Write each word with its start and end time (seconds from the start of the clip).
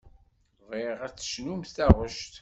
Bɣiɣ 0.67 0.97
ad 1.05 1.11
d-tecnumt 1.13 1.69
taɣect. 1.75 2.33